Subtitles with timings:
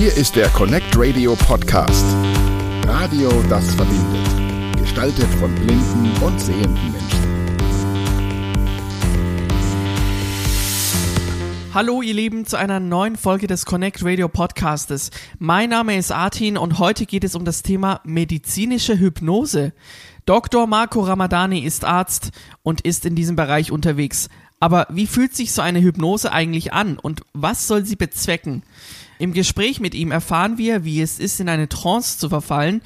[0.00, 2.06] Hier ist der Connect Radio Podcast.
[2.86, 4.78] Radio, das verbindet.
[4.78, 7.20] Gestaltet von blinden und sehenden Menschen.
[11.74, 15.10] Hallo ihr Lieben zu einer neuen Folge des Connect Radio Podcastes.
[15.38, 19.74] Mein Name ist Artin und heute geht es um das Thema medizinische Hypnose.
[20.24, 20.66] Dr.
[20.66, 22.30] Marco Ramadani ist Arzt
[22.62, 24.30] und ist in diesem Bereich unterwegs.
[24.60, 28.62] Aber wie fühlt sich so eine Hypnose eigentlich an und was soll sie bezwecken?
[29.20, 32.80] Im Gespräch mit ihm erfahren wir, wie es ist, in eine Trance zu verfallen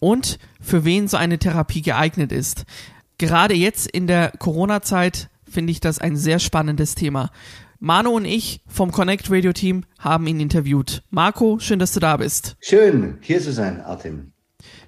[0.00, 2.66] und für wen so eine Therapie geeignet ist.
[3.16, 7.30] Gerade jetzt in der Corona-Zeit finde ich das ein sehr spannendes Thema.
[7.80, 11.04] Manu und ich vom Connect Radio Team haben ihn interviewt.
[11.08, 12.58] Marco, schön, dass du da bist.
[12.60, 14.32] Schön, hier zu sein, Artem.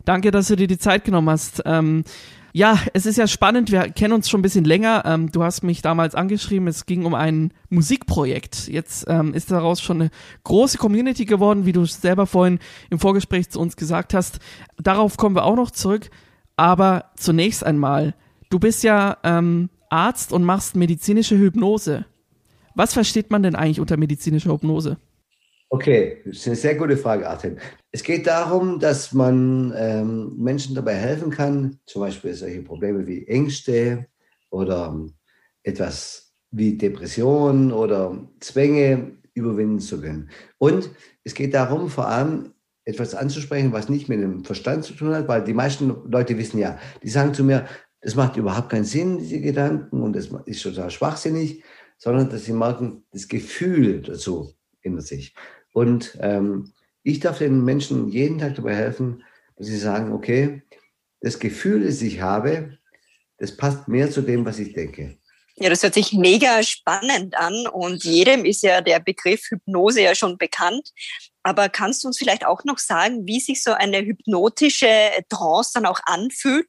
[0.04, 1.62] Danke, dass du dir die Zeit genommen hast.
[1.64, 2.04] Ähm,
[2.52, 3.70] ja, es ist ja spannend.
[3.70, 5.04] Wir kennen uns schon ein bisschen länger.
[5.06, 6.66] Ähm, du hast mich damals angeschrieben.
[6.68, 8.68] Es ging um ein Musikprojekt.
[8.68, 10.10] Jetzt ähm, ist daraus schon eine
[10.44, 12.58] große Community geworden, wie du selber vorhin
[12.90, 14.40] im Vorgespräch zu uns gesagt hast.
[14.78, 16.10] Darauf kommen wir auch noch zurück.
[16.56, 18.14] Aber zunächst einmal,
[18.50, 22.04] du bist ja ähm, Arzt und machst medizinische Hypnose.
[22.74, 24.98] Was versteht man denn eigentlich unter medizinischer Hypnose?
[25.72, 27.56] Okay, das ist eine sehr gute Frage, Artem.
[27.92, 33.24] Es geht darum, dass man ähm, Menschen dabei helfen kann, zum Beispiel solche Probleme wie
[33.28, 34.08] Ängste
[34.50, 35.14] oder ähm,
[35.62, 40.30] etwas wie Depressionen oder Zwänge überwinden zu können.
[40.58, 40.90] Und
[41.22, 42.52] es geht darum, vor allem
[42.84, 46.58] etwas anzusprechen, was nicht mit dem Verstand zu tun hat, weil die meisten Leute wissen
[46.58, 47.66] ja, die sagen zu mir,
[48.00, 51.62] das macht überhaupt keinen Sinn, diese Gedanken, und das ist total schwachsinnig,
[51.96, 55.32] sondern dass sie merken, das Gefühl dazu ändert sich.
[55.72, 59.24] Und ähm, ich darf den Menschen jeden Tag dabei helfen,
[59.56, 60.62] dass sie sagen, okay,
[61.20, 62.78] das Gefühl, das ich habe,
[63.38, 65.18] das passt mehr zu dem, was ich denke.
[65.56, 70.14] Ja, das hört sich mega spannend an und jedem ist ja der Begriff Hypnose ja
[70.14, 70.90] schon bekannt.
[71.42, 75.86] Aber kannst du uns vielleicht auch noch sagen, wie sich so eine hypnotische Trance dann
[75.86, 76.68] auch anfühlt?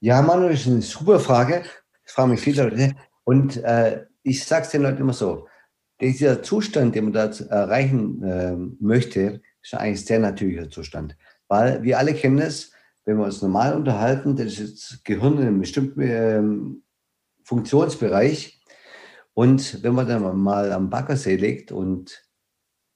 [0.00, 1.64] Ja, Manu, das ist eine super Frage.
[2.04, 2.96] Das fragen mich viele Leute.
[3.24, 5.46] Und äh, ich sage es den Leuten immer so,
[6.00, 11.16] dieser Zustand, den man da erreichen äh, möchte, ist eigentlich sehr natürlicher Zustand.
[11.48, 12.72] Weil wir alle kennen es,
[13.04, 16.82] wenn wir uns normal unterhalten, dann ist das Gehirn in einem bestimmten ähm,
[17.44, 18.62] Funktionsbereich.
[19.34, 22.24] Und wenn man dann mal am Baggersee liegt und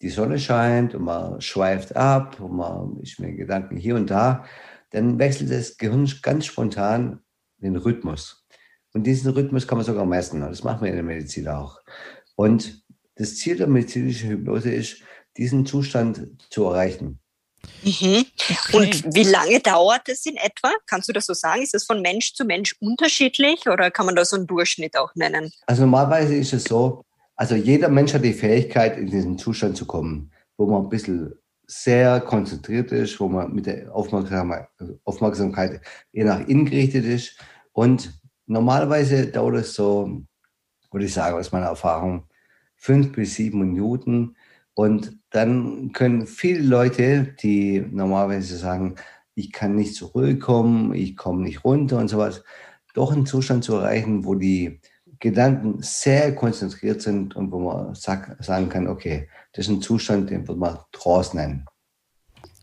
[0.00, 4.44] die Sonne scheint und man schweift ab und man ist mit Gedanken hier und da,
[4.90, 7.20] dann wechselt das Gehirn ganz spontan
[7.58, 8.46] den Rhythmus.
[8.94, 10.40] Und diesen Rhythmus kann man sogar messen.
[10.40, 11.80] Das machen wir in der Medizin auch.
[12.36, 12.84] Und
[13.18, 15.02] das Ziel der medizinischen Hypnose ist,
[15.36, 17.20] diesen Zustand zu erreichen.
[17.82, 18.24] Mhm.
[18.72, 20.70] Und wie lange dauert es in etwa?
[20.86, 21.62] Kannst du das so sagen?
[21.62, 25.14] Ist das von Mensch zu Mensch unterschiedlich oder kann man da so einen Durchschnitt auch
[25.16, 25.50] nennen?
[25.66, 27.04] Also normalerweise ist es so,
[27.36, 31.34] also jeder Mensch hat die Fähigkeit, in diesen Zustand zu kommen, wo man ein bisschen
[31.66, 34.68] sehr konzentriert ist, wo man mit der Aufmerksamkeit,
[35.04, 35.80] Aufmerksamkeit
[36.12, 37.36] eher nach innen gerichtet ist.
[37.72, 40.22] Und normalerweise dauert es so,
[40.90, 42.28] würde ich sagen, aus meiner Erfahrung,
[42.78, 44.36] fünf bis sieben Minuten.
[44.74, 48.94] Und dann können viele Leute, die normalerweise sagen,
[49.34, 52.42] ich kann nicht zurückkommen, ich komme nicht runter und sowas,
[52.94, 54.80] doch einen Zustand zu erreichen, wo die
[55.20, 60.30] Gedanken sehr konzentriert sind und wo man sag, sagen kann, okay, das ist ein Zustand,
[60.30, 61.66] den wird man Trance nennen.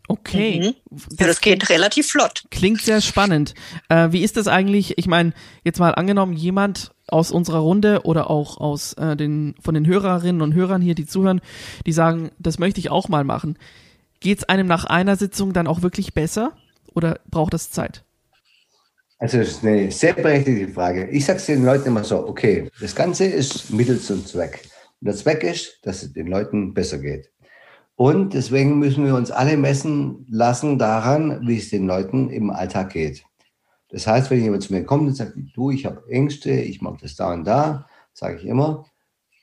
[0.08, 0.74] Okay.
[0.90, 0.98] Mhm.
[1.18, 2.44] Ja, das geht relativ flott.
[2.50, 3.54] Klingt sehr spannend.
[3.88, 4.98] Äh, wie ist das eigentlich?
[4.98, 5.32] Ich meine,
[5.64, 10.42] jetzt mal angenommen, jemand aus unserer Runde oder auch aus äh, den von den Hörerinnen
[10.42, 11.40] und Hörern hier, die zuhören,
[11.86, 13.58] die sagen, das möchte ich auch mal machen.
[14.20, 16.52] Geht es einem nach einer Sitzung dann auch wirklich besser
[16.94, 18.04] oder braucht das Zeit?
[19.18, 21.08] Also das ist eine sehr berechtigte Frage.
[21.08, 24.62] Ich sage es den Leuten immer so, okay, das Ganze ist Mittel zum Zweck.
[25.00, 27.30] Und der Zweck ist, dass es den Leuten besser geht.
[27.96, 32.90] Und deswegen müssen wir uns alle messen lassen daran, wie es den Leuten im Alltag
[32.92, 33.24] geht.
[33.88, 36.98] Das heißt, wenn jemand zu mir kommt und sagt, du, ich habe Ängste, ich mag
[36.98, 38.86] das da und da, sage ich immer,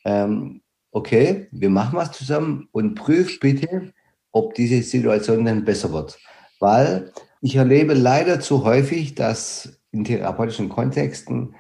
[0.06, 0.62] ähm,
[0.92, 3.92] okay, wir machen was zusammen und prüf bitte,
[4.32, 6.20] ob diese Situation dann besser wird.
[6.60, 7.12] Weil
[7.42, 11.56] ich erlebe leider zu häufig, dass in therapeutischen Kontexten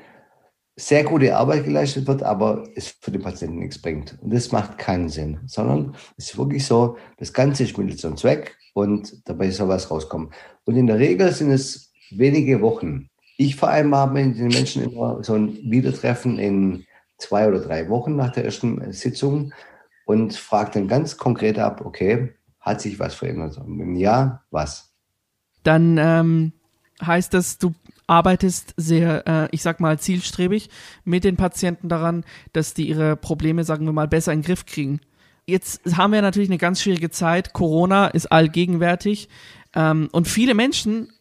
[0.75, 4.17] sehr gute Arbeit geleistet wird, aber es für den Patienten nichts bringt.
[4.21, 8.17] Und das macht keinen Sinn, sondern es ist wirklich so, das Ganze ist Mittel zum
[8.17, 10.31] Zweck und dabei soll was rauskommen.
[10.65, 13.09] Und in der Regel sind es wenige Wochen.
[13.37, 16.85] Ich vereinbare mit den Menschen immer so ein Wiedertreffen in
[17.17, 19.53] zwei oder drei Wochen nach der ersten Sitzung
[20.05, 23.57] und frage dann ganz konkret ab, okay, hat sich was verändert?
[23.57, 24.93] Und wenn ja, was?
[25.63, 26.53] Dann ähm,
[27.01, 27.73] heißt das, du
[28.13, 30.69] arbeitest sehr, äh, ich sag mal, zielstrebig
[31.03, 32.23] mit den Patienten daran,
[32.53, 35.01] dass die ihre Probleme, sagen wir mal, besser in den Griff kriegen.
[35.47, 37.53] Jetzt haben wir natürlich eine ganz schwierige Zeit.
[37.53, 39.29] Corona ist allgegenwärtig.
[39.75, 41.11] Ähm, und viele Menschen,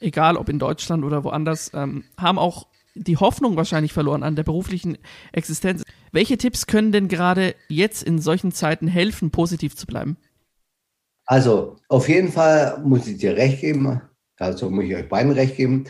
[0.00, 4.42] egal ob in Deutschland oder woanders, ähm, haben auch die Hoffnung wahrscheinlich verloren an der
[4.42, 4.96] beruflichen
[5.32, 5.84] Existenz.
[6.12, 10.16] Welche Tipps können denn gerade jetzt in solchen Zeiten helfen, positiv zu bleiben?
[11.26, 14.00] Also auf jeden Fall muss ich dir recht geben,
[14.38, 15.84] also muss ich euch beiden recht geben.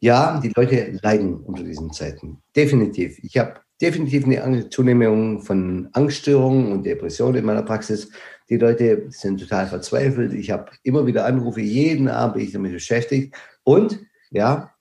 [0.00, 2.42] Ja, die Leute leiden unter diesen Zeiten.
[2.54, 3.18] Definitiv.
[3.22, 8.10] Ich habe definitiv eine Zunehmung von Angststörungen und Depressionen in meiner Praxis.
[8.48, 10.32] Die Leute sind total verzweifelt.
[10.32, 13.34] Ich habe immer wieder Anrufe, jeden Abend bin ich damit beschäftigt.
[13.64, 14.00] Und
[14.30, 14.72] ja,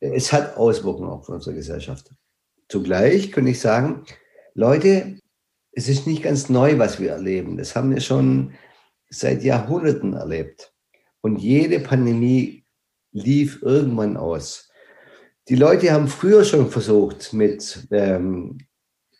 [0.00, 2.10] es hat Auswirkungen auf unsere Gesellschaft.
[2.68, 4.04] Zugleich könnte ich sagen,
[4.54, 5.18] Leute,
[5.72, 7.56] es ist nicht ganz neu, was wir erleben.
[7.56, 8.54] Das haben wir schon
[9.10, 10.72] seit Jahrhunderten erlebt.
[11.20, 12.65] Und jede Pandemie
[13.16, 14.70] lief irgendwann aus.
[15.48, 18.58] Die Leute haben früher schon versucht, mit ähm,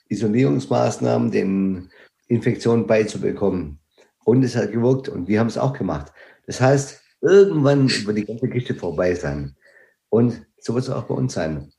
[0.09, 1.91] Isolierungsmaßnahmen den
[2.29, 3.79] Infektionen beizubekommen.
[4.25, 6.13] Und es hat gewirkt und wir haben es auch gemacht.
[6.47, 9.57] Das heißt, irgendwann wird die ganze Geschichte vorbei sein.
[10.11, 11.73] Und so wird es auch bei uns sein.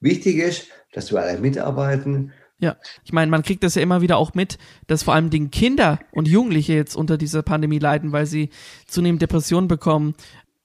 [0.00, 2.32] Wichtig ist, dass wir alle mitarbeiten.
[2.60, 5.50] Ja, ich meine, man kriegt das ja immer wieder auch mit, dass vor allem den
[5.50, 8.50] Kinder und Jugendliche jetzt unter dieser Pandemie leiden, weil sie
[8.86, 10.14] zunehmend Depressionen bekommen.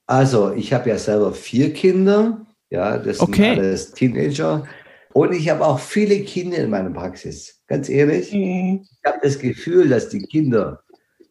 [0.05, 2.45] Also, ich habe ja selber vier Kinder.
[2.69, 3.55] Ja, das okay.
[3.55, 4.67] sind alles Teenager.
[5.13, 7.61] Und ich habe auch viele Kinder in meiner Praxis.
[7.67, 8.81] Ganz ehrlich, mhm.
[8.83, 10.81] ich habe das Gefühl, dass die Kinder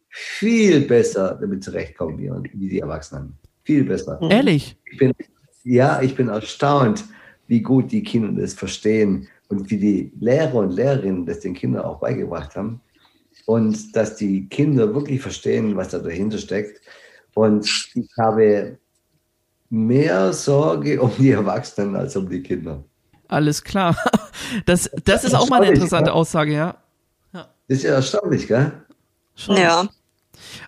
[0.09, 3.37] viel besser damit zurechtkommen wie, wie die Erwachsenen.
[3.63, 4.19] Viel besser.
[4.29, 4.77] Ehrlich?
[4.91, 5.13] Ich bin
[5.63, 7.05] ja, ich bin erstaunt,
[7.47, 11.83] wie gut die Kinder das verstehen und wie die Lehrer und Lehrerinnen das den Kindern
[11.83, 12.81] auch beigebracht haben.
[13.45, 16.81] Und dass die Kinder wirklich verstehen, was da dahinter steckt.
[17.33, 17.65] Und
[17.95, 18.77] ich habe
[19.69, 22.83] mehr Sorge um die Erwachsenen als um die Kinder.
[23.27, 23.95] Alles klar.
[24.65, 26.15] Das, das, das ist auch mal eine interessante ja?
[26.15, 26.77] Aussage, ja.
[27.33, 27.49] ja.
[27.67, 28.71] Das ist ja erstaunlich, gell?
[29.35, 29.57] Schon.
[29.57, 29.87] Ja.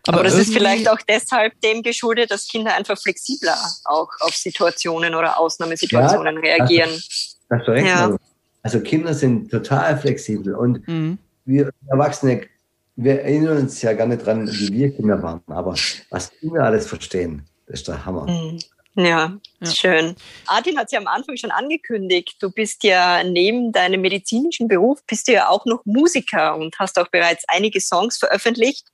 [0.07, 4.35] Aber, Aber das ist vielleicht auch deshalb dem geschuldet, dass Kinder einfach flexibler auch auf
[4.35, 6.89] Situationen oder Ausnahmesituationen ja, reagieren.
[6.89, 8.15] Das, das recht, ja.
[8.63, 11.17] Also Kinder sind total flexibel und mhm.
[11.45, 12.47] wir Erwachsene,
[12.95, 15.75] wir erinnern uns ja gar nicht dran, wie wir Kinder waren, aber
[16.09, 18.25] was Kinder alles verstehen, das ist der Hammer.
[18.27, 18.59] Mhm.
[18.97, 20.15] Ja, ja, schön.
[20.47, 22.37] Artin hat es ja am Anfang schon angekündigt.
[22.39, 26.97] Du bist ja neben deinem medizinischen Beruf, bist du ja auch noch Musiker und hast
[26.97, 28.87] auch bereits einige Songs veröffentlicht.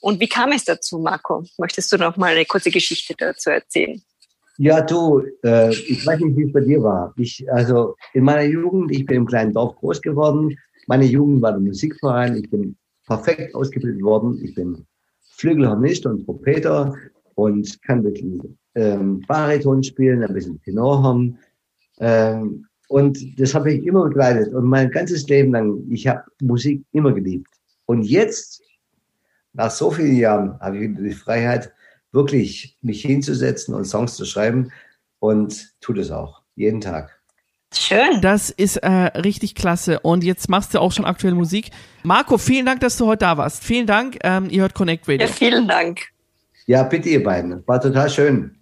[0.00, 1.44] Und wie kam es dazu, Marco?
[1.58, 4.00] Möchtest du noch mal eine kurze Geschichte dazu erzählen?
[4.58, 7.12] Ja, du, äh, ich weiß nicht, wie es bei dir war.
[7.16, 10.56] Ich, also in meiner Jugend, ich bin im kleinen Dorf groß geworden.
[10.86, 12.36] Meine Jugend war der Musikverein.
[12.36, 12.76] Ich bin
[13.08, 14.38] perfekt ausgebildet worden.
[14.44, 14.86] Ich bin
[15.36, 16.94] Flügelhornist und Trompeter
[17.34, 18.40] und kann wirklich
[18.74, 21.38] ähm, Bariton spielen, ein bisschen Tenor haben.
[21.98, 24.52] Ähm, und das habe ich immer begleitet.
[24.54, 27.48] Und mein ganzes Leben lang, ich habe Musik immer geliebt.
[27.86, 28.62] Und jetzt
[29.52, 31.72] nach so vielen Jahren habe ich wieder die Freiheit,
[32.12, 34.70] wirklich mich hinzusetzen und Songs zu schreiben
[35.18, 37.17] und tue das auch, jeden Tag.
[37.74, 38.20] Schön.
[38.22, 40.00] Das ist äh, richtig klasse.
[40.00, 41.70] Und jetzt machst du auch schon aktuell Musik.
[42.02, 43.62] Marco, vielen Dank, dass du heute da warst.
[43.62, 44.18] Vielen Dank.
[44.22, 45.26] Ähm, ihr hört Connect Radio.
[45.26, 46.00] Ja, vielen Dank.
[46.66, 47.66] Ja, bitte, ihr beiden.
[47.66, 48.57] War total schön.